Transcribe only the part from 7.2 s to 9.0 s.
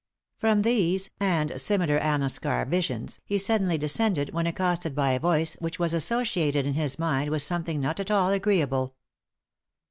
with something not at all agreeable.